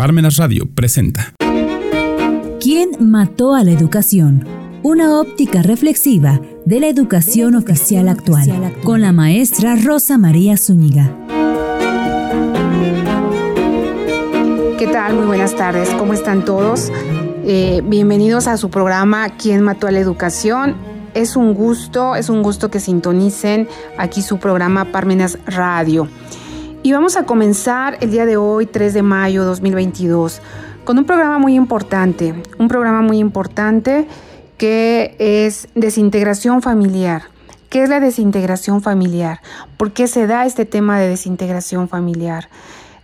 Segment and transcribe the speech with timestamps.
[0.00, 1.34] Parmenas Radio presenta.
[2.58, 4.48] ¿Quién mató a la educación?
[4.82, 11.14] Una óptica reflexiva de la educación oficial actual, con la maestra Rosa María Zúñiga.
[14.78, 15.16] ¿Qué tal?
[15.16, 15.90] Muy buenas tardes.
[15.90, 16.90] ¿Cómo están todos?
[17.44, 20.76] Eh, bienvenidos a su programa ¿Quién mató a la educación?
[21.12, 26.08] Es un gusto, es un gusto que sintonicen aquí su programa Parmenas Radio.
[26.82, 30.40] Y vamos a comenzar el día de hoy, 3 de mayo 2022,
[30.84, 34.08] con un programa muy importante, un programa muy importante
[34.56, 37.24] que es desintegración familiar.
[37.68, 39.42] ¿Qué es la desintegración familiar?
[39.76, 42.48] ¿Por qué se da este tema de desintegración familiar?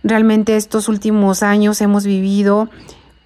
[0.03, 2.69] Realmente estos últimos años hemos vivido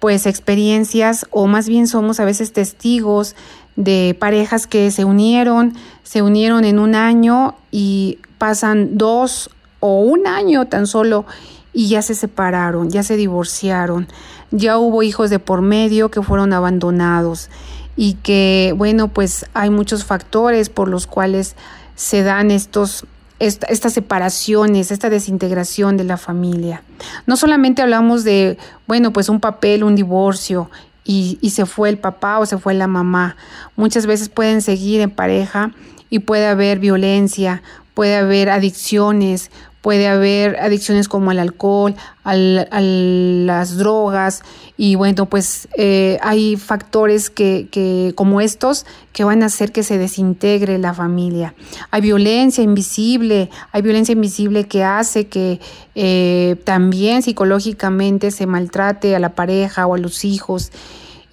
[0.00, 3.36] pues experiencias o más bien somos a veces testigos
[3.76, 9.50] de parejas que se unieron, se unieron en un año y pasan dos
[9.84, 11.26] o un año tan solo
[11.72, 14.06] y ya se separaron, ya se divorciaron,
[14.52, 17.50] ya hubo hijos de por medio que fueron abandonados
[17.96, 21.56] y que, bueno, pues hay muchos factores por los cuales
[21.96, 23.06] se dan estos,
[23.40, 26.84] estas separaciones, esta desintegración de la familia.
[27.26, 30.70] No solamente hablamos de, bueno, pues un papel, un divorcio
[31.02, 33.36] y, y se fue el papá o se fue la mamá.
[33.74, 35.72] Muchas veces pueden seguir en pareja
[36.08, 37.62] y puede haber violencia,
[37.94, 39.50] puede haber adicciones,
[39.82, 41.94] puede haber adicciones como el alcohol,
[42.24, 44.42] al, a las drogas
[44.78, 49.82] y bueno, pues eh, hay factores que, que, como estos que van a hacer que
[49.82, 51.54] se desintegre la familia.
[51.90, 55.60] Hay violencia invisible, hay violencia invisible que hace que
[55.96, 60.70] eh, también psicológicamente se maltrate a la pareja o a los hijos.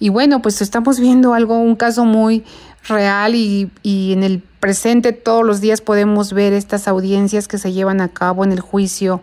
[0.00, 2.42] Y bueno, pues estamos viendo algo, un caso muy
[2.88, 7.72] real y, y en el presente todos los días podemos ver estas audiencias que se
[7.72, 9.20] llevan a cabo en el juicio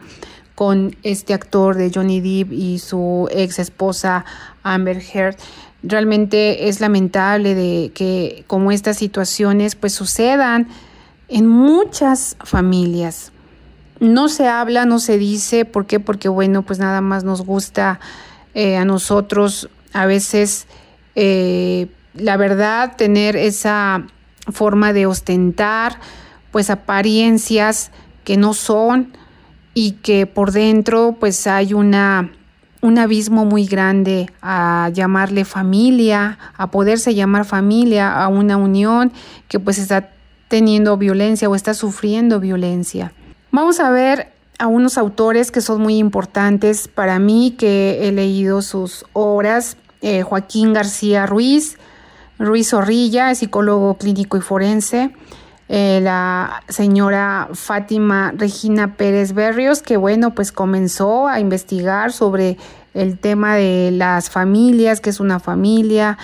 [0.56, 4.26] con este actor de Johnny Depp y su ex esposa
[4.64, 5.38] Amber Heard.
[5.84, 10.68] Realmente es lamentable de que como estas situaciones pues sucedan
[11.28, 13.32] en muchas familias.
[14.00, 16.00] No se habla, no se dice, ¿por qué?
[16.00, 18.00] Porque bueno, pues nada más nos gusta
[18.56, 20.66] eh, a nosotros a veces
[21.14, 24.08] eh, la verdad tener esa
[24.52, 26.00] forma de ostentar
[26.52, 27.92] pues apariencias
[28.24, 29.14] que no son
[29.74, 32.32] y que por dentro pues hay una
[32.82, 39.12] un abismo muy grande a llamarle familia, a poderse llamar familia, a una unión
[39.48, 40.10] que pues está
[40.48, 43.14] teniendo violencia o está sufriendo violencia.
[43.52, 48.62] Vamos a ver a unos autores que son muy importantes para mí, que he leído
[48.62, 51.78] sus obras, eh, Joaquín García Ruiz,
[52.40, 55.12] Ruiz Zorrilla, psicólogo clínico y forense,
[55.70, 62.58] eh, la señora Fátima Regina Pérez Berrios, que bueno, pues comenzó a investigar sobre
[62.94, 66.18] el tema de las familias, qué es una familia,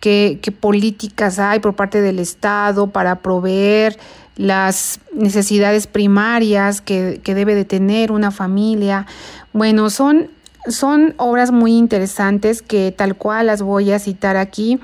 [0.00, 3.98] qué, qué políticas hay por parte del Estado para proveer
[4.36, 9.06] las necesidades primarias que, que debe de tener una familia.
[9.52, 10.28] Bueno, son,
[10.66, 14.78] son obras muy interesantes que tal cual las voy a citar aquí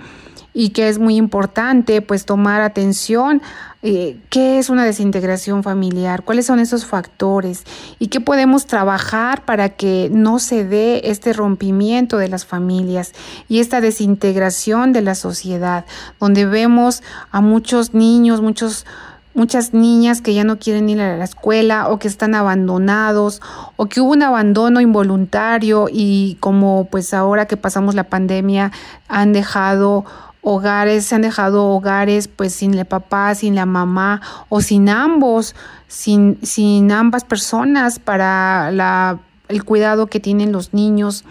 [0.58, 3.42] y que es muy importante pues tomar atención
[3.82, 7.64] eh, qué es una desintegración familiar, cuáles son esos factores
[7.98, 13.12] y qué podemos trabajar para que no se dé este rompimiento de las familias
[13.50, 15.84] y esta desintegración de la sociedad,
[16.18, 18.86] donde vemos a muchos niños, muchos
[19.34, 23.42] muchas niñas que ya no quieren ir a la escuela o que están abandonados
[23.76, 28.72] o que hubo un abandono involuntario y como pues ahora que pasamos la pandemia
[29.08, 30.06] han dejado
[30.48, 35.56] hogares, se han dejado hogares pues sin el papá, sin la mamá o sin ambos,
[35.88, 39.18] sin, sin ambas personas para la,
[39.48, 41.24] el cuidado que tienen los niños,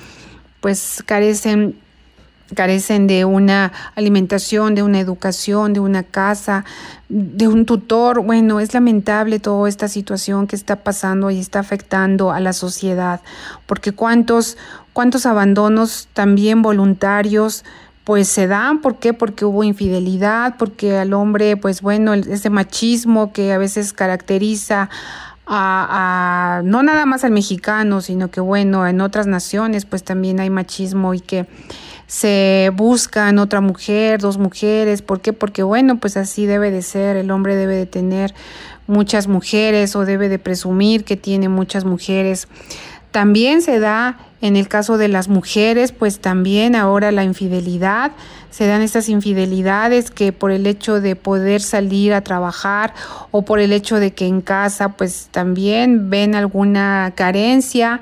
[0.59, 1.79] pues carecen
[2.53, 6.65] carecen de una alimentación, de una educación, de una casa,
[7.09, 8.21] de un tutor.
[8.21, 13.21] Bueno, es lamentable toda esta situación que está pasando y está afectando a la sociedad,
[13.65, 14.57] porque cuántos,
[14.93, 17.63] cuántos abandonos también voluntarios,
[18.05, 19.13] pues se dan, ¿por qué?
[19.13, 24.89] Porque hubo infidelidad, porque al hombre, pues bueno, ese machismo que a veces caracteriza
[25.47, 30.51] a, no nada más al mexicano, sino que bueno, en otras naciones pues también hay
[30.51, 31.47] machismo y que
[32.05, 35.33] se buscan otra mujer, dos mujeres, ¿por qué?
[35.33, 38.35] Porque bueno, pues así debe de ser, el hombre debe de tener
[38.85, 42.47] muchas mujeres o debe de presumir que tiene muchas mujeres.
[43.09, 48.11] También se da En el caso de las mujeres, pues también ahora la infidelidad,
[48.51, 52.93] se dan estas infidelidades que por el hecho de poder salir a trabajar
[53.31, 58.01] o por el hecho de que en casa pues también ven alguna carencia.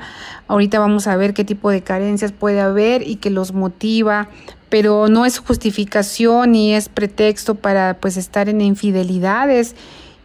[0.49, 4.27] Ahorita vamos a ver qué tipo de carencias puede haber y que los motiva
[4.67, 9.75] pero no es justificación ni es pretexto para pues estar en infidelidades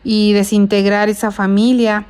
[0.02, 2.06] y desintegrar esa familia,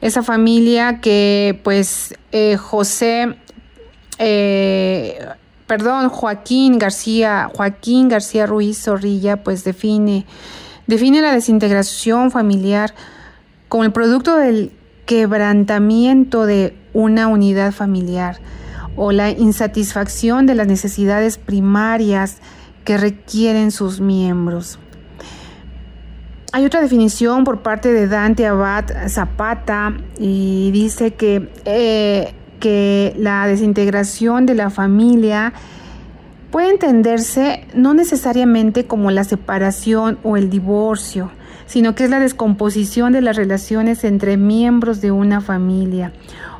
[0.00, 3.36] esa familia que pues eh, José,
[4.24, 5.18] eh,
[5.66, 10.26] perdón, Joaquín García, Joaquín García Ruiz Zorrilla pues define,
[10.86, 12.94] define la desintegración familiar
[13.68, 14.70] como el producto del
[15.06, 18.38] quebrantamiento de una unidad familiar
[18.94, 22.36] o la insatisfacción de las necesidades primarias
[22.84, 24.78] que requieren sus miembros.
[26.52, 33.44] Hay otra definición por parte de Dante Abad Zapata y dice que, eh, que la
[33.48, 35.52] desintegración de la familia
[36.52, 41.32] puede entenderse no necesariamente como la separación o el divorcio,
[41.66, 46.12] sino que es la descomposición de las relaciones entre miembros de una familia,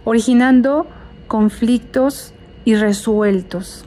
[0.02, 0.88] originando
[1.28, 2.34] conflictos
[2.64, 3.84] irresueltos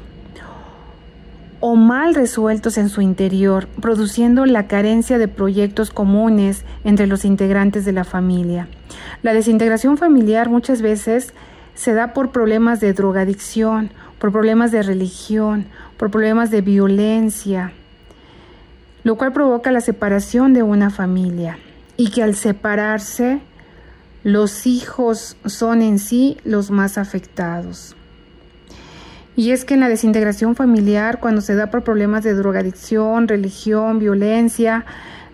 [1.60, 7.84] o mal resueltos en su interior, produciendo la carencia de proyectos comunes entre los integrantes
[7.84, 8.70] de la familia.
[9.22, 11.34] La desintegración familiar muchas veces
[11.76, 15.68] se da por problemas de drogadicción, por problemas de religión,
[15.98, 17.74] por problemas de violencia,
[19.04, 21.60] lo cual provoca la separación de una familia
[21.98, 23.40] y que al separarse
[24.24, 27.96] los hijos son en sí los más afectados.
[29.36, 34.00] Y es que en la desintegración familiar, cuando se da por problemas de drogadicción, religión,
[34.00, 34.86] violencia,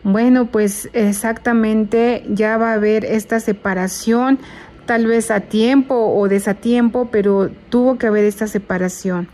[0.04, 4.40] bueno, pues exactamente ya va a haber esta separación,
[4.86, 9.28] tal vez a tiempo o desatiempo, pero tuvo que haber esta separación.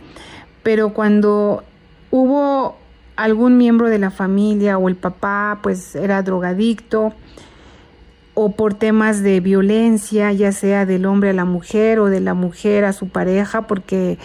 [0.63, 1.63] Pero cuando
[2.11, 2.77] hubo
[3.15, 7.13] algún miembro de la familia o el papá, pues era drogadicto,
[8.39, 12.35] o por temas de violencia, ya sea del hombre a la mujer o de la
[12.35, 14.19] mujer a su pareja, porque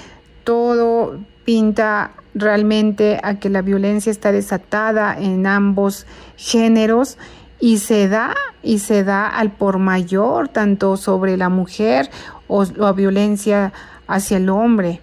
[0.45, 7.17] todo pinta realmente a que la violencia está desatada en ambos géneros
[7.63, 12.11] y se da y se da al por mayor tanto sobre la mujer
[12.49, 13.73] o la violencia
[14.09, 15.01] hacia el hombre.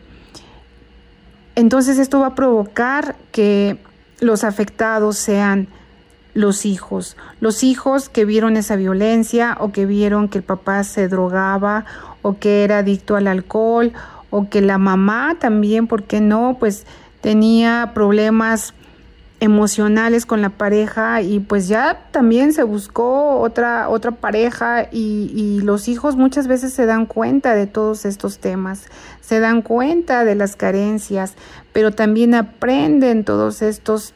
[1.56, 3.80] Entonces esto va a provocar que
[4.20, 5.70] los afectados sean
[6.34, 11.08] los hijos, los hijos que vieron esa violencia o que vieron que el papá se
[11.08, 11.86] drogaba
[12.24, 13.94] o que era adicto al alcohol
[14.32, 16.58] o que la mamá también, ¿por qué no?
[16.60, 16.86] Pues
[17.22, 18.74] tenía problemas
[19.40, 25.88] emocionales con la pareja y pues ya también se buscó otra otra pareja y, los
[25.88, 28.86] hijos muchas veces se dan cuenta de todos estos temas,
[29.22, 31.36] se dan cuenta de las carencias,
[31.74, 34.14] pero también aprenden todos estos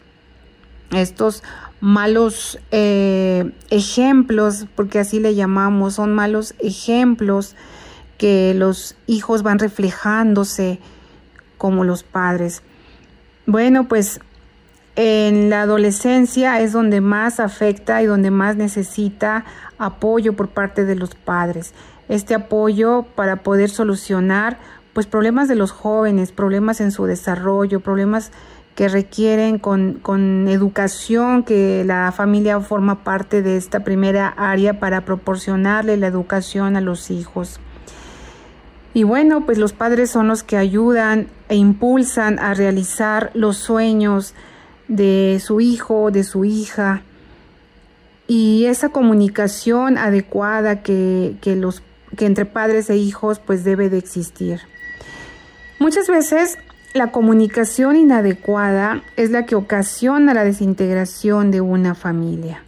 [0.92, 1.44] estos
[1.80, 7.56] malos eh, ejemplos, porque así le llamamos, son malos ejemplos
[8.18, 10.80] que los hijos van reflejándose
[11.58, 12.62] como los padres.
[13.46, 14.22] Bueno, pues
[14.96, 19.46] en la adolescencia es donde más afecta y donde más necesita
[19.78, 21.74] apoyo por parte de los padres.
[22.10, 24.60] Este apoyo para poder solucionar
[24.94, 28.32] pues problemas de los jóvenes, problemas en su desarrollo, problemas
[28.76, 35.06] que requieren con, con, educación, que la familia forma parte de esta primera área para
[35.06, 37.60] proporcionarle la educación a los hijos.
[38.96, 44.36] Y bueno, pues los padres son los que ayudan e impulsan a realizar los sueños
[44.88, 47.04] de su hijo, de su hija,
[48.28, 51.84] y esa comunicación adecuada que, que, los,
[52.16, 54.62] que entre padres e hijos pues debe de existir.
[55.80, 56.58] Muchas veces
[56.94, 62.64] la comunicación inadecuada es la que ocasiona la desintegración de una familia.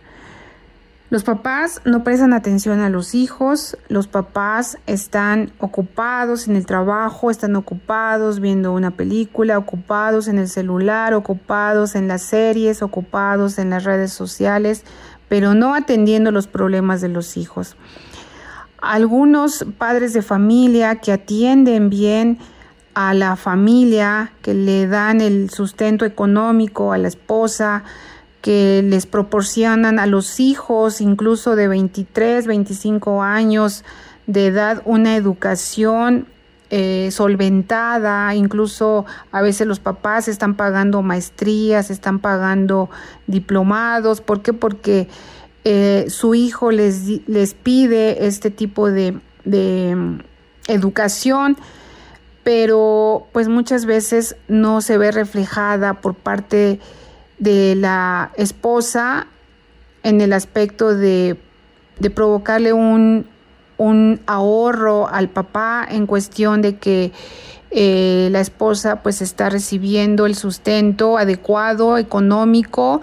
[1.15, 7.31] Los papás no prestan atención a los hijos, los papás están ocupados en el trabajo,
[7.31, 13.69] están ocupados viendo una película, ocupados en el celular, ocupados en las series, ocupados en
[13.69, 14.83] las redes sociales,
[15.29, 17.77] pero no atendiendo los problemas de los hijos.
[18.81, 22.39] Algunos padres de familia que atienden bien
[22.93, 27.85] a la familia, que le dan el sustento económico a la esposa,
[28.45, 33.83] que les proporcionan a los hijos, incluso de 23, 25 años
[34.27, 36.27] de edad, una educación
[36.69, 42.91] eh, solventada, incluso a veces los papás están pagando maestrías, están pagando
[43.25, 44.21] diplomados.
[44.21, 44.53] ¿Por qué?
[44.53, 45.07] Porque
[45.63, 50.19] eh, su hijo les, les pide este tipo de, de mm,
[50.67, 51.57] educación
[52.43, 56.79] pero pues muchas veces no se ve reflejada por parte de
[57.39, 59.27] la esposa
[60.03, 61.37] en el aspecto de,
[62.13, 63.27] provocarle un,
[64.27, 67.11] ahorro al papá en cuestión de que
[67.71, 73.01] eh, la esposa pues está recibiendo el sustento adecuado, económico,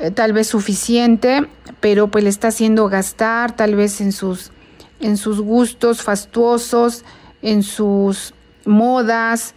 [0.00, 1.46] eh, tal vez suficiente,
[1.80, 4.50] pero pues le está haciendo gastar tal vez en sus,
[5.00, 7.04] en sus gustos fastuosos,
[7.42, 9.54] en sus modas,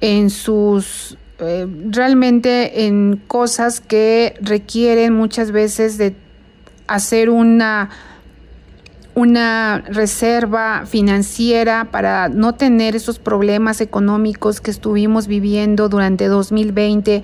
[0.00, 6.14] en sus eh, realmente en cosas que requieren muchas veces de
[6.86, 7.90] hacer una
[9.14, 17.22] una reserva financiera para no tener esos problemas económicos que estuvimos viviendo durante 2020,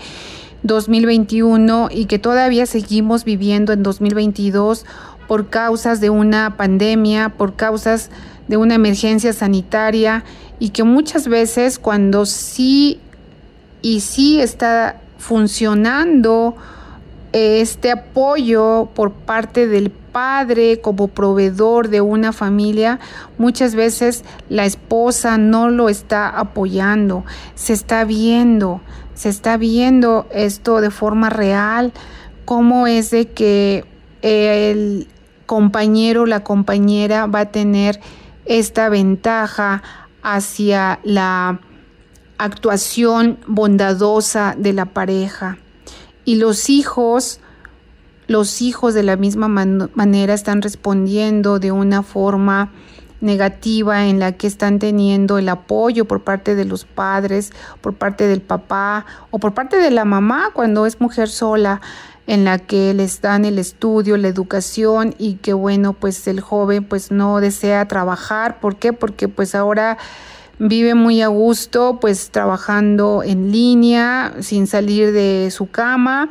[0.63, 4.85] 2021 y que todavía seguimos viviendo en 2022
[5.27, 8.11] por causas de una pandemia, por causas
[8.49, 10.25] de una emergencia sanitaria
[10.59, 13.01] y que muchas veces cuando sí
[13.83, 16.57] y sí está funcionando
[17.33, 22.99] este apoyo por parte del padre como proveedor de una familia,
[23.37, 28.81] muchas veces la esposa no lo está apoyando, se está viendo,
[29.15, 31.93] se está viendo esto de forma real,
[32.45, 33.85] cómo es de que
[34.23, 35.07] el
[35.47, 38.01] compañero, la compañera va a tener
[38.47, 39.83] esta ventaja
[40.23, 41.61] hacia la
[42.39, 45.59] actuación bondadosa de la pareja.
[46.25, 47.41] Y los hijos,
[48.27, 52.71] los hijos de la misma manera están respondiendo de una forma
[53.21, 58.27] negativa en la que están teniendo el apoyo por parte de los padres, por parte
[58.27, 61.81] del papá o por parte de la mamá cuando es mujer sola
[62.29, 66.85] en la que les dan el estudio, la educación y que bueno, pues el joven
[66.85, 68.93] pues no desea trabajar, ¿por qué?
[68.93, 69.97] Porque pues ahora
[70.59, 76.31] vive muy a gusto, pues trabajando en línea, sin salir de su cama,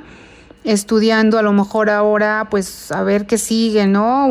[0.63, 4.27] estudiando a lo mejor ahora, pues a ver qué sigue, ¿no?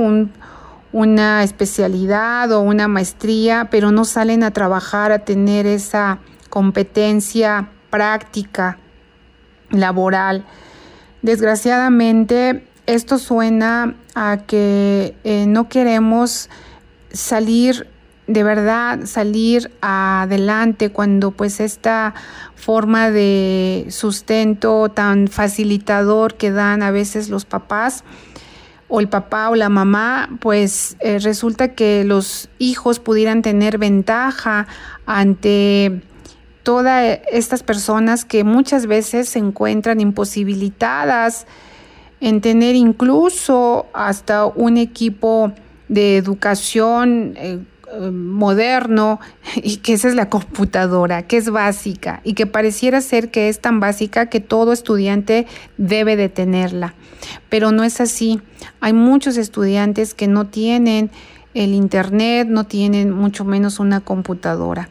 [0.92, 8.78] una especialidad o una maestría, pero no salen a trabajar a tener esa competencia práctica,
[9.70, 10.46] laboral.
[11.20, 16.48] Desgraciadamente, esto suena a que eh, no queremos
[17.12, 17.88] salir
[18.26, 22.14] de verdad salir adelante cuando pues esta
[22.54, 28.02] forma de sustento tan facilitador que dan a veces los papás
[28.88, 34.66] o el papá o la mamá, pues eh, resulta que los hijos pudieran tener ventaja
[35.06, 36.02] ante
[36.62, 41.46] todas estas personas que muchas veces se encuentran imposibilitadas
[42.20, 45.52] en tener incluso hasta un equipo
[45.88, 47.60] de educación eh,
[48.12, 49.20] moderno
[49.56, 53.60] y que esa es la computadora, que es básica y que pareciera ser que es
[53.60, 56.94] tan básica que todo estudiante debe de tenerla.
[57.48, 58.40] Pero no es así.
[58.80, 61.10] Hay muchos estudiantes que no tienen
[61.54, 64.88] el internet, no tienen mucho menos una computadora.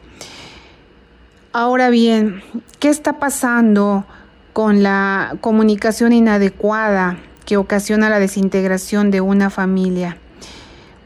[1.52, 2.42] Ahora bien,
[2.80, 4.04] ¿qué está pasando
[4.52, 10.18] con la comunicación inadecuada que ocasiona la desintegración de una familia?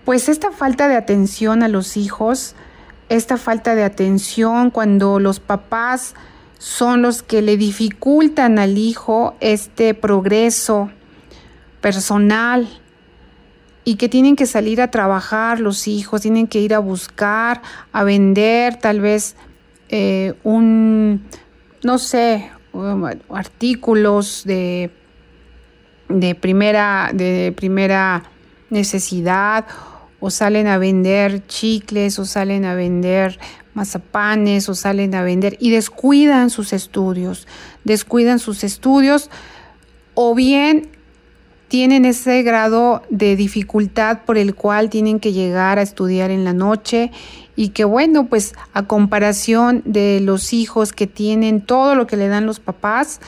[0.04, 2.54] Pues esta falta de atención a los hijos,
[3.08, 6.14] esta falta de atención cuando los papás
[6.58, 10.90] son los que le dificultan al hijo este progreso
[11.80, 12.68] personal
[13.84, 18.04] y que tienen que salir a trabajar los hijos, tienen que ir a buscar, a
[18.04, 19.36] vender tal vez
[19.88, 21.26] eh, un,
[21.82, 24.90] no sé, um, artículos de,
[26.08, 28.22] de, primera, de primera
[28.68, 29.66] necesidad
[30.20, 33.38] o salen a vender chicles o salen a vender
[33.74, 37.46] mazapanes o salen a vender y descuidan sus estudios,
[37.84, 39.30] descuidan sus estudios
[40.14, 40.88] o bien
[41.68, 46.52] tienen ese grado de dificultad por el cual tienen que llegar a estudiar en la
[46.52, 47.12] noche
[47.54, 52.26] y que bueno, pues a comparación de los hijos que tienen todo lo que le
[52.26, 53.20] dan los papás,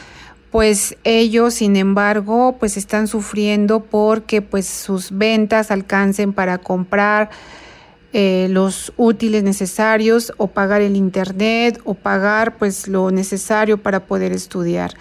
[0.53, 7.31] pues ellos, sin embargo, pues están sufriendo porque pues sus ventas alcancen para comprar
[8.13, 14.33] eh, los útiles necesarios o pagar el internet o pagar pues lo necesario para poder
[14.33, 14.93] estudiar.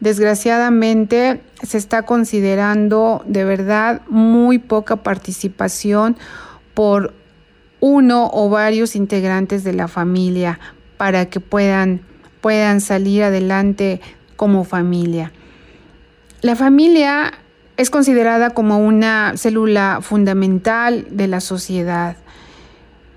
[0.00, 6.16] Desgraciadamente se está considerando de verdad muy poca participación
[6.74, 7.14] por
[7.78, 10.58] uno o varios integrantes de la familia
[10.96, 12.00] para que puedan,
[12.40, 14.00] puedan salir adelante
[14.36, 15.32] como familia.
[16.42, 17.32] La familia
[17.76, 22.16] es considerada como una célula fundamental de la sociedad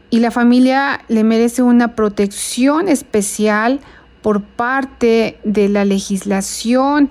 [0.10, 3.80] y la familia le merece una protección especial
[4.22, 7.10] por parte de la legislación,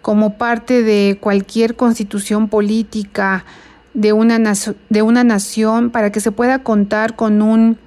[0.00, 3.44] como parte de cualquier constitución política
[3.94, 4.38] de una,
[4.88, 7.78] de una nación, para que se pueda contar con un,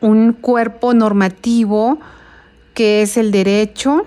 [0.00, 1.98] un cuerpo normativo
[2.74, 4.06] que es el derecho,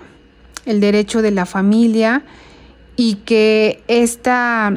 [0.66, 2.22] el derecho de la familia,
[2.96, 4.74] y que esta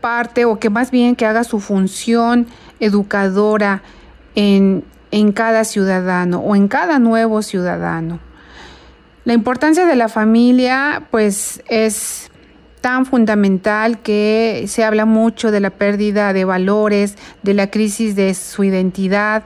[0.00, 2.46] parte, o que más bien que haga su función
[2.80, 3.82] educadora
[4.34, 8.18] en, en cada ciudadano o en cada nuevo ciudadano.
[9.24, 12.30] La importancia de la familia pues es
[12.80, 18.34] tan fundamental que se habla mucho de la pérdida de valores, de la crisis de
[18.34, 19.44] su identidad.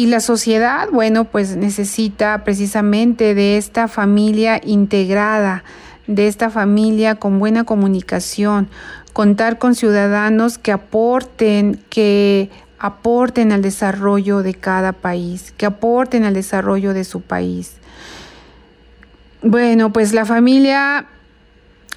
[0.00, 5.62] Y la sociedad, bueno, pues necesita precisamente de esta familia integrada,
[6.06, 8.70] de esta familia con buena comunicación,
[9.12, 16.32] contar con ciudadanos que aporten, que aporten al desarrollo de cada país, que aporten al
[16.32, 17.74] desarrollo de su país.
[19.42, 21.08] Bueno, pues la familia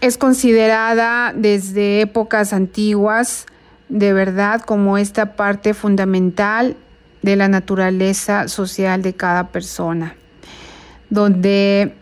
[0.02, 3.46] es considerada desde épocas antiguas
[3.88, 6.76] de verdad como esta parte fundamental
[7.24, 10.16] de la naturaleza social de cada persona,
[11.10, 11.96] donde,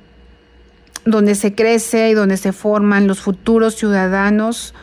[1.06, 4.74] donde se crece y donde se forman los futuros ciudadanos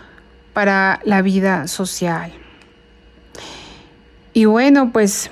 [0.54, 2.32] para la vida social.
[4.32, 5.30] Y bueno, pues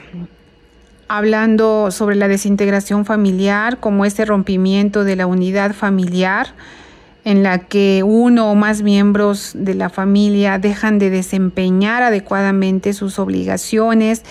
[1.09, 6.49] hablando sobre la desintegración familiar como este rompimiento de la unidad familiar
[7.27, 13.19] en la que uno o más miembros de la familia dejan de desempeñar adecuadamente sus
[13.19, 14.23] obligaciones,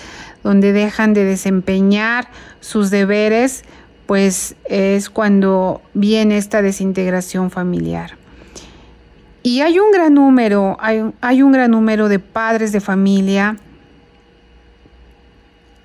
[0.46, 2.28] donde dejan de desempeñar
[2.60, 3.64] sus deberes,
[4.06, 8.12] pues es cuando viene esta desintegración familiar.
[9.42, 13.56] Y hay un gran número, hay, un gran número de padres de familia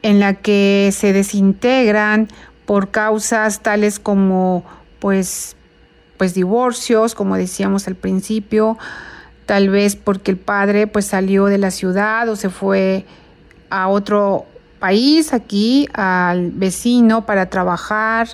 [0.04, 2.28] en la que se desintegran
[2.68, 4.64] por causas tales como
[5.00, 5.56] pues
[6.18, 8.78] pues divorcios, como decíamos al principio,
[9.48, 13.06] tal vez porque el padre pues salió de la ciudad o se fue
[13.72, 14.46] a otro
[14.82, 18.28] país aquí al vecino para trabajar.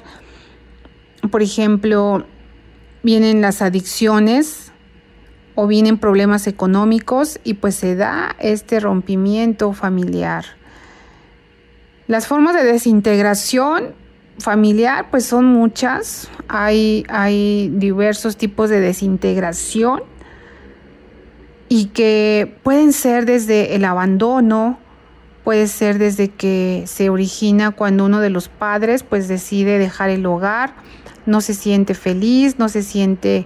[1.29, 2.25] Por ejemplo,
[3.03, 4.71] vienen las adicciones
[5.53, 10.45] o vienen problemas económicos y pues se da este rompimiento familiar.
[12.07, 13.93] Las formas de desintegración
[14.39, 20.03] familiar pues son muchas, hay, hay diversos tipos de desintegración
[21.69, 24.79] y que pueden ser desde el abandono,
[25.47, 30.25] puede ser desde que se origina cuando uno de los padres pues decide dejar el
[30.25, 30.73] hogar,
[31.25, 33.45] no se siente feliz, no se siente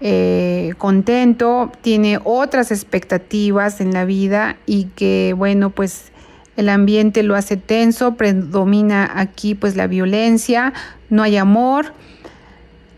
[0.00, 6.10] eh, contento, tiene otras expectativas en la vida y que, bueno, pues
[6.56, 10.72] el ambiente lo hace tenso, predomina aquí pues la violencia,
[11.10, 11.94] no hay amor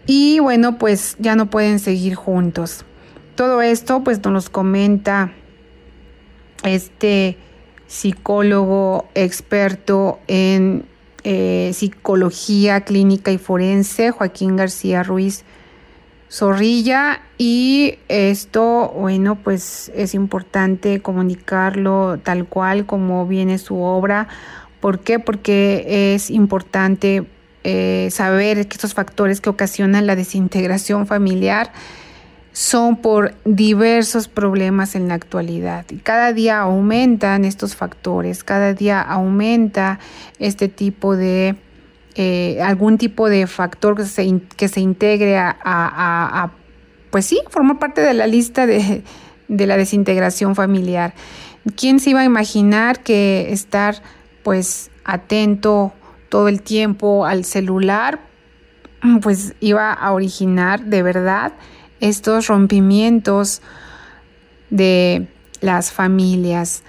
[0.07, 2.87] y bueno, pues ya no pueden seguir juntos.
[3.35, 5.33] Todo esto pues nos comenta
[6.64, 7.37] este
[7.93, 10.87] psicólogo experto en
[11.25, 15.45] eh, psicología clínica y forense, Joaquín García Ruiz
[16.31, 24.27] zorrilla y esto, bueno, pues es importante comunicarlo tal cual como viene su obra.
[24.81, 25.19] ¿Por qué?
[25.19, 27.27] Porque es importante
[27.63, 31.73] eh, saber que estos factores que ocasionan la desintegración familiar
[32.53, 35.87] son por diversos problemas en la actualidad.
[35.91, 39.99] Y cada día aumentan estos factores, cada día aumenta
[40.38, 41.57] este tipo de
[42.15, 46.51] eh, algún tipo de factor que se, que se integre a,
[47.11, 49.03] pues sí, formar parte de la lista de,
[49.49, 51.15] de la desintegración familiar.
[51.77, 54.03] ¿Quién se iba a imaginar que estar
[54.43, 55.93] pues atento
[56.29, 58.21] todo el tiempo al celular
[59.21, 61.53] pues iba a originar de verdad
[62.03, 63.62] estos rompimientos
[64.69, 65.29] de
[65.62, 66.83] las familias?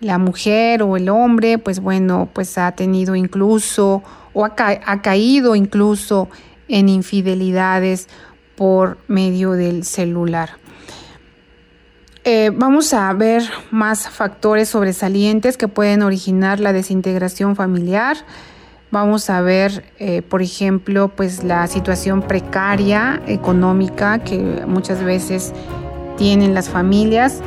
[0.00, 4.02] La mujer o el hombre, pues bueno, pues ha tenido incluso
[4.32, 6.28] o ha, caído incluso
[6.68, 8.08] en infidelidades
[8.56, 10.50] por medio del celular.
[12.24, 18.18] Eh, vamos a ver más factores sobresalientes que pueden originar la desintegración familiar.
[18.90, 25.52] Vamos a ver, eh, por ejemplo, pues la situación precaria económica que muchas veces
[26.16, 27.40] tienen las familias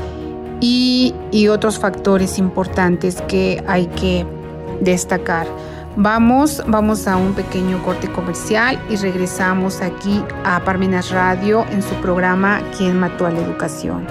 [0.62, 1.14] y
[1.50, 4.26] otros factores importantes que hay que
[4.80, 5.46] destacar.
[5.96, 11.94] Vamos, vamos a un pequeño corte comercial y regresamos aquí a Parmenas Radio en su
[11.96, 14.08] programa ¿Quién mató a la educación?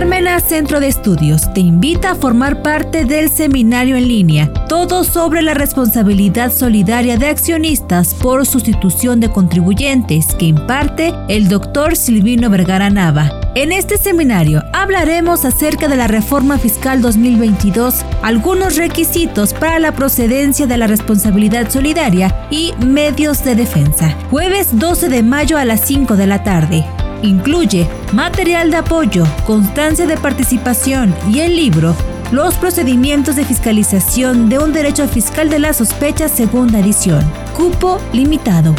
[0.00, 5.40] Luna Centro de Estudios te invita a formar parte del seminario en línea, todo sobre
[5.40, 12.90] la responsabilidad solidaria de accionistas por sustitución de contribuyentes que imparte el doctor Silvino Vergara
[12.90, 13.30] Nava.
[13.54, 20.66] En este seminario hablaremos acerca de la reforma fiscal 2022, algunos requisitos para la procedencia
[20.66, 24.16] de la responsabilidad solidaria y medios de defensa.
[24.30, 26.84] Jueves 12 de mayo a las 5 de la tarde.
[27.22, 31.94] Incluye material de apoyo, constancia de participación y el libro
[32.32, 37.24] Los procedimientos de fiscalización de un derecho fiscal de la sospecha segunda edición.
[37.56, 38.74] Cupo limitado.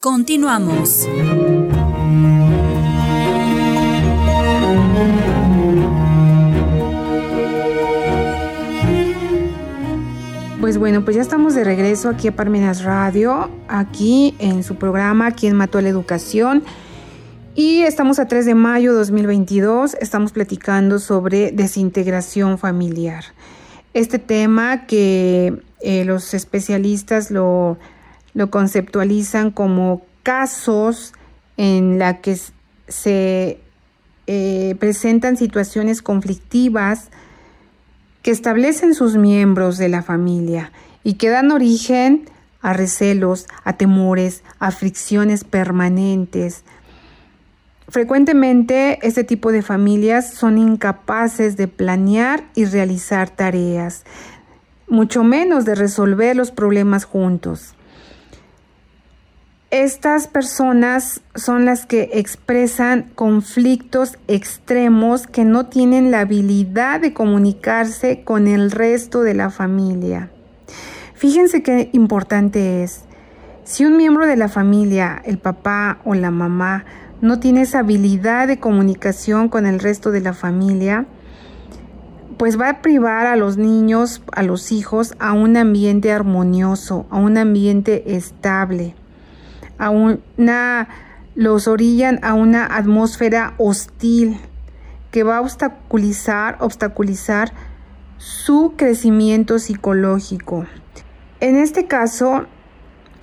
[0.00, 1.08] Continuamos.
[10.66, 15.30] Pues bueno, pues ya estamos de regreso aquí a Parmenas Radio, aquí en su programa
[15.30, 16.64] Quien mató a la educación.
[17.54, 23.26] Y estamos a 3 de mayo de 2022, estamos platicando sobre desintegración familiar.
[23.94, 27.78] Este tema que eh, los especialistas lo,
[28.34, 31.12] lo conceptualizan como casos
[31.56, 32.36] en la que
[32.88, 33.60] se
[34.26, 37.10] eh, presentan situaciones conflictivas,
[38.26, 40.72] que establecen sus miembros de la familia
[41.04, 42.28] y que dan origen
[42.60, 46.64] a recelos, a temores, a fricciones permanentes.
[47.88, 54.02] Frecuentemente este tipo de familias son incapaces de planear y realizar tareas,
[54.88, 57.75] mucho menos de resolver los problemas juntos.
[59.72, 68.22] Estas personas son las que expresan conflictos extremos que no tienen la habilidad de comunicarse
[68.22, 70.30] con el resto de la familia.
[71.14, 73.06] Fíjense qué importante es.
[73.64, 76.84] Si un miembro de la familia, el papá o la mamá,
[77.20, 81.06] no tiene esa habilidad de comunicación con el resto de la familia,
[82.38, 87.16] pues va a privar a los niños, a los hijos, a un ambiente armonioso, a
[87.16, 88.94] un ambiente estable
[89.78, 90.88] a una,
[91.34, 94.38] los orillan a una atmósfera hostil
[95.10, 97.52] que va a obstaculizar, obstaculizar
[98.18, 100.66] su crecimiento psicológico.
[101.40, 102.46] En este caso,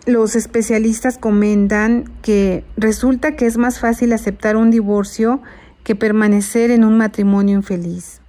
[0.05, 5.41] los especialistas comentan que resulta que es más fácil aceptar un divorcio
[5.83, 8.21] que permanecer en un matrimonio infeliz.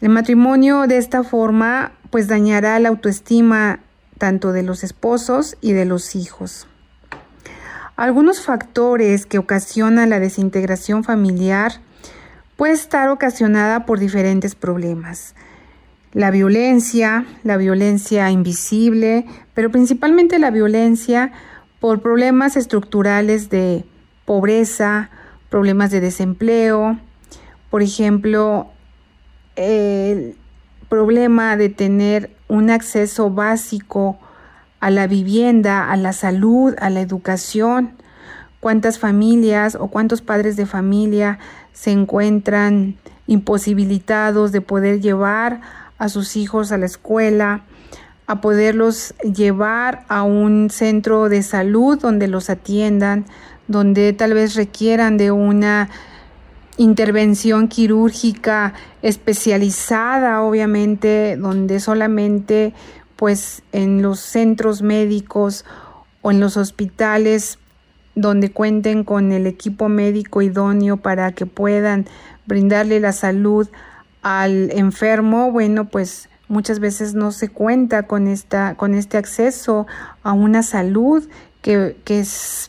[0.00, 3.80] El matrimonio de esta forma pues dañará la autoestima
[4.18, 6.68] tanto de los esposos y de los hijos.
[7.96, 11.74] Algunos factores que ocasionan la desintegración familiar
[12.56, 15.36] puede estar ocasionada por diferentes problemas.
[16.12, 21.30] La violencia, la violencia invisible, pero principalmente la violencia
[21.78, 23.84] por problemas estructurales de
[24.24, 25.10] pobreza,
[25.48, 26.98] problemas de desempleo,
[27.70, 28.70] por ejemplo,
[29.54, 30.36] el
[30.88, 34.18] problema de tener un acceso básico
[34.84, 37.92] a la vivienda, a la salud, a la educación.
[38.60, 41.38] ¿Cuántas familias o cuántos padres de familia
[41.72, 45.62] se encuentran imposibilitados de poder llevar
[45.96, 47.62] a sus hijos a la escuela,
[48.26, 53.24] a poderlos llevar a un centro de salud donde los atiendan,
[53.68, 55.88] donde tal vez requieran de una
[56.76, 62.74] intervención quirúrgica especializada, obviamente, donde solamente
[63.24, 65.64] pues en los centros médicos
[66.20, 67.58] o en los hospitales
[68.14, 72.06] donde cuenten con el equipo médico idóneo para que puedan
[72.44, 73.66] brindarle la salud
[74.20, 79.86] al enfermo, bueno, pues muchas veces no se cuenta con esta con este acceso
[80.22, 81.26] a una salud
[81.62, 82.26] que, que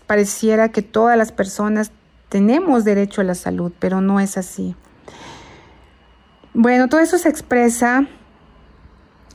[0.08, 1.92] pareciera que todas las personas
[2.30, 4.74] tenemos derecho a la salud, pero no es así.
[6.54, 8.08] Bueno, todo eso se expresa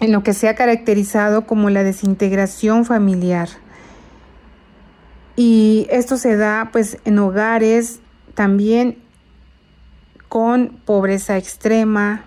[0.00, 3.48] en lo que se ha caracterizado como la desintegración familiar.
[5.36, 8.00] Y esto se da pues en hogares
[8.34, 8.98] también
[10.28, 12.24] con pobreza extrema,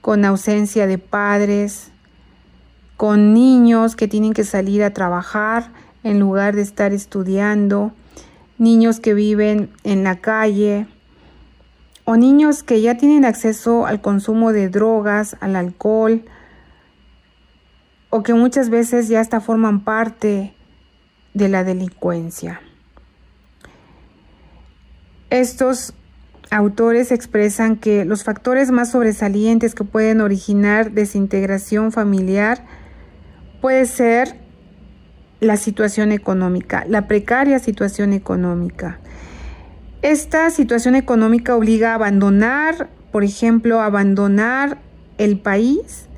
[0.00, 1.90] con ausencia de padres,
[2.96, 5.72] con niños que tienen que salir a trabajar
[6.02, 7.92] en lugar de estar estudiando,
[8.58, 10.86] niños que viven en la calle
[12.04, 16.22] o niños que ya tienen acceso al consumo de drogas, al alcohol,
[18.10, 20.54] o que muchas veces ya hasta forman parte
[21.32, 22.60] de la delincuencia.
[25.30, 25.94] Estos
[26.50, 32.66] autores expresan que los factores más sobresalientes que pueden originar desintegración familiar
[33.60, 34.40] puede ser
[35.38, 38.98] la situación económica, la precaria situación económica.
[40.02, 44.78] Esta situación económica obliga a abandonar, por ejemplo, abandonar
[45.18, 46.09] el país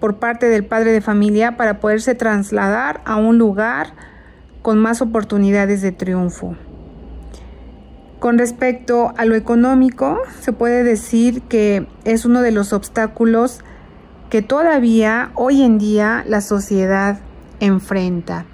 [0.00, 3.94] por parte del padre de familia para poderse trasladar a un lugar
[4.62, 6.56] con más oportunidades de triunfo.
[8.18, 13.60] Con respecto a lo económico, se puede decir que es uno de los obstáculos
[14.30, 17.20] que todavía hoy en día la sociedad
[17.60, 18.46] enfrenta.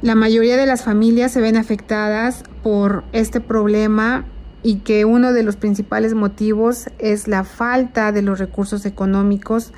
[0.00, 4.24] La mayoría de las familias se ven afectadas por este problema
[4.62, 9.72] y que uno de los principales motivos es la falta de los recursos económicos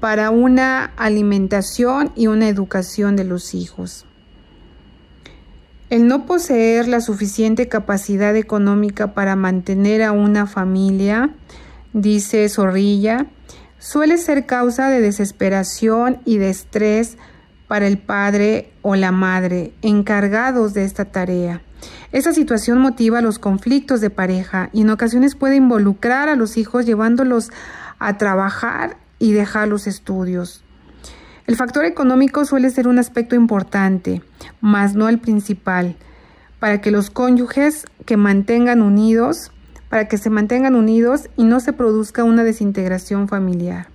[0.00, 4.04] para una alimentación y una educación de los hijos.
[5.88, 11.30] El no poseer la suficiente capacidad económica para mantener a una familia,
[11.92, 13.26] dice Zorrilla,
[13.78, 17.18] suele ser causa de desesperación y de estrés
[17.68, 21.62] para el padre o la madre encargados de esta tarea.
[22.10, 26.84] Esa situación motiva los conflictos de pareja y en ocasiones puede involucrar a los hijos
[26.86, 27.50] llevándolos
[27.98, 30.62] a trabajar y dejar los estudios.
[31.46, 34.22] El factor económico suele ser un aspecto importante,
[34.60, 35.96] mas no el principal,
[36.58, 39.52] para que los cónyuges que mantengan unidos,
[39.88, 43.88] para que se mantengan unidos y no se produzca una desintegración familiar.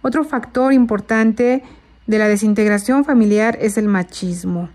[0.00, 1.62] Otro factor importante
[2.06, 4.70] de la desintegración familiar es el machismo.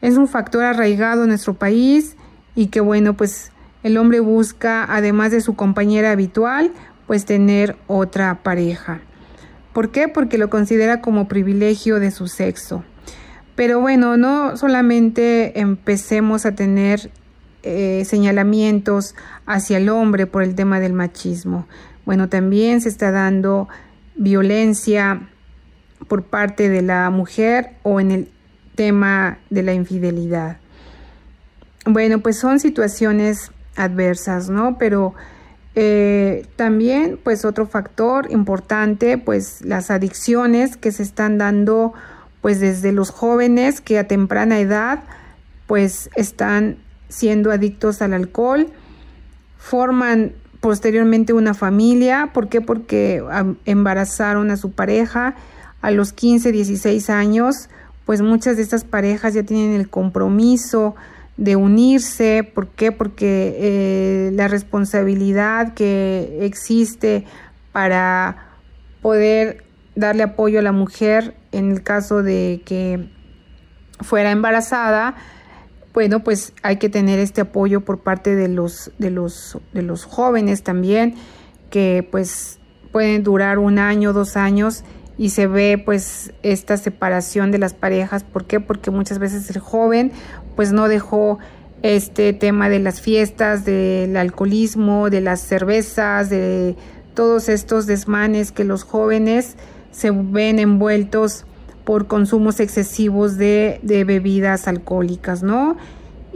[0.00, 2.16] Es un factor arraigado en nuestro país
[2.54, 6.72] y que bueno, pues el hombre busca, además de su compañera habitual,
[7.06, 9.00] pues tener otra pareja.
[9.72, 10.08] ¿Por qué?
[10.08, 12.84] Porque lo considera como privilegio de su sexo.
[13.56, 17.10] Pero bueno, no solamente empecemos a tener
[17.62, 19.14] eh, señalamientos
[19.46, 21.66] hacia el hombre por el tema del machismo.
[22.04, 23.68] Bueno, también se está dando
[24.16, 25.28] violencia
[26.08, 28.28] por parte de la mujer o en el
[28.74, 30.58] tema de la infidelidad.
[31.86, 34.78] Bueno, pues son situaciones adversas, ¿no?
[34.78, 35.14] Pero
[35.76, 41.92] eh, también, pues otro factor importante, pues las adicciones que se están dando,
[42.40, 45.02] pues desde los jóvenes que a temprana edad,
[45.66, 46.76] pues están
[47.08, 48.68] siendo adictos al alcohol,
[49.58, 52.60] forman posteriormente una familia, ¿por qué?
[52.60, 53.22] Porque
[53.64, 55.34] embarazaron a su pareja
[55.82, 57.68] a los 15, 16 años,
[58.06, 60.94] pues muchas de estas parejas ya tienen el compromiso
[61.36, 62.48] de unirse.
[62.54, 62.92] ¿Por qué?
[62.92, 67.24] Porque eh, la responsabilidad que existe
[67.72, 68.58] para
[69.02, 69.64] poder
[69.96, 73.08] darle apoyo a la mujer en el caso de que
[74.00, 75.14] fuera embarazada,
[75.92, 80.04] bueno, pues hay que tener este apoyo por parte de los, de los, de los
[80.04, 81.14] jóvenes también,
[81.70, 82.58] que pues
[82.90, 84.84] pueden durar un año, dos años
[85.16, 88.24] y se ve pues esta separación de las parejas.
[88.24, 88.60] ¿Por qué?
[88.60, 90.12] Porque muchas veces el joven
[90.56, 91.38] pues no dejó
[91.82, 96.76] este tema de las fiestas, del alcoholismo, de las cervezas, de
[97.14, 99.56] todos estos desmanes que los jóvenes
[99.92, 101.44] se ven envueltos
[101.84, 105.76] por consumos excesivos de, de bebidas alcohólicas, ¿no?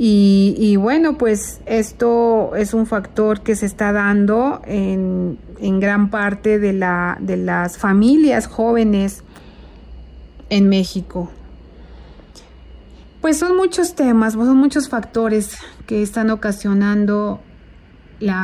[0.00, 5.38] Y, bueno, pues esto es un factor que se está dando en,
[5.80, 9.24] gran parte de, la, de las familias jóvenes
[10.50, 11.32] en México.
[13.20, 15.56] Pues son muchos temas, son muchos factores
[15.86, 17.40] que están ocasionando
[18.20, 18.38] el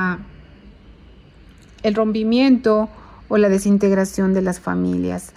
[1.95, 2.89] rompimiento
[3.29, 5.33] o la desintegración de las familias.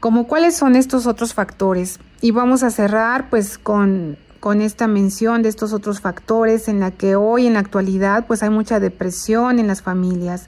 [0.00, 2.00] Como cuáles son estos otros factores.
[2.20, 6.92] Y vamos a cerrar pues con con esta mención de estos otros factores en la
[6.92, 10.46] que hoy en la actualidad pues hay mucha depresión en las familias.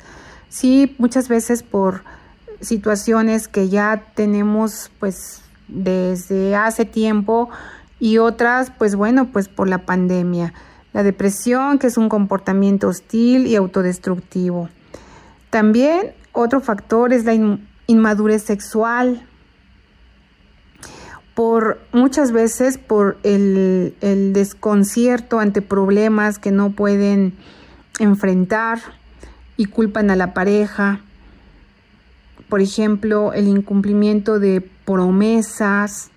[0.49, 2.05] Sí, muchas veces por
[2.61, 7.51] situaciones que ya tenemos pues desde hace tiempo
[7.99, 10.55] y otras pues bueno pues por la pandemia.
[10.93, 14.69] La depresión que es un comportamiento hostil y autodestructivo.
[15.51, 17.35] También otro factor es la
[17.89, 19.27] inmadurez sexual,
[21.39, 23.95] por muchas veces por el,
[24.33, 27.33] desconcierto ante problemas que no pueden
[28.01, 28.81] enfrentar
[29.57, 30.99] y culpan a la pareja.
[32.49, 36.11] Por ejemplo, el incumplimiento de promesas.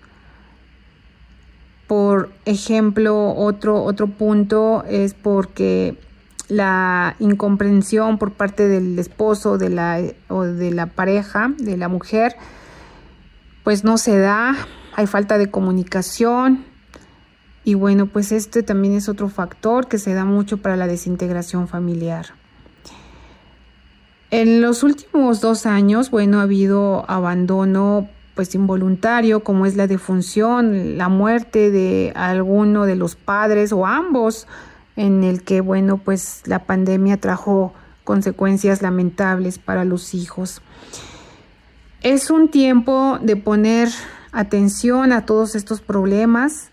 [1.86, 5.96] Por ejemplo, otro, otro punto es porque
[6.48, 12.34] la incomprensión por parte del esposo de la, o de la pareja, de la mujer,
[13.62, 14.56] pues no se da
[14.94, 16.64] hay falta de comunicación
[17.64, 21.68] y bueno, pues este también es otro factor que se da mucho para la desintegración
[21.68, 22.26] familiar.
[24.30, 30.96] En los últimos dos años, bueno, ha habido abandono pues involuntario como es la defunción,
[30.96, 34.46] la muerte de alguno de los padres o ambos,
[34.96, 37.74] en el que bueno, pues la pandemia trajo
[38.04, 40.62] consecuencias lamentables para los hijos.
[42.02, 43.90] Es un tiempo de poner
[44.32, 46.70] atención a todos estos problemas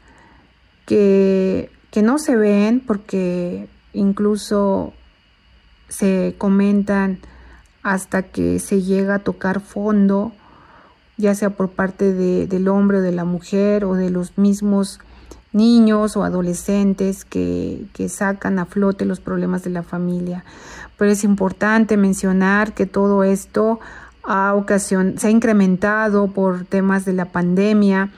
[0.86, 4.94] que, que no se ven porque incluso
[5.90, 7.20] se comentan
[7.84, 10.32] hasta que se llega a tocar fondo,
[11.18, 15.00] ya sea por parte de, del hombre o de la mujer o de los mismos
[15.52, 20.46] niños o adolescentes que, que, sacan a flote los problemas de la familia.
[20.98, 23.80] Pero es importante mencionar que todo esto
[24.24, 28.10] ha ocasión, se ha incrementado por temas de la pandemia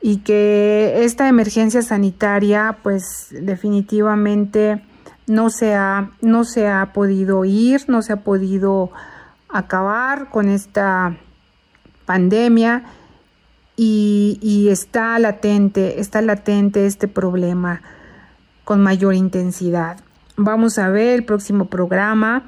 [0.00, 4.82] y que esta emergencia sanitaria pues definitivamente
[5.26, 8.90] no se ha, no se ha podido ir, no se ha podido
[9.48, 11.16] acabar con esta
[12.06, 12.84] pandemia
[13.76, 17.82] y, y, está latente, está latente este problema
[18.64, 19.98] con mayor intensidad.
[20.36, 22.44] Vamos a ver el próximo programa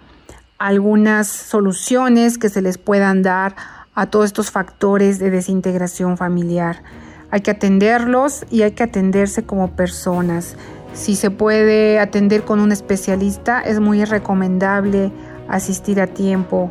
[0.61, 3.57] algunas soluciones que se les puedan dar
[3.95, 6.83] a todos estos factores de desintegración familiar.
[7.31, 10.57] Hay que atenderlos y hay que atenderse como personas.
[10.93, 15.11] Si se puede atender con un especialista, es muy recomendable
[15.49, 16.71] asistir a tiempo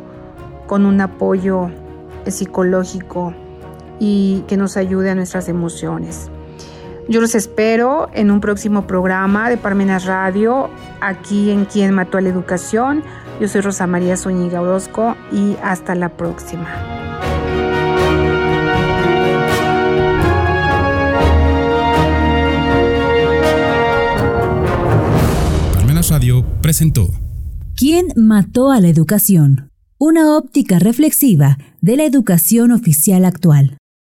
[0.68, 1.68] con un apoyo
[2.28, 3.34] psicológico
[3.98, 6.30] y que nos ayude a nuestras emociones.
[7.08, 12.20] Yo los espero en un próximo programa de Parmenas Radio, aquí en Quien Mató a
[12.20, 13.02] la Educación.
[13.40, 17.00] Yo soy Rosa María Zúñiga Orozco y hasta la próxima.
[26.10, 27.10] Radio presentó
[27.76, 29.70] ¿Quién mató a la educación?
[29.96, 33.76] Una óptica reflexiva de la educación oficial actual.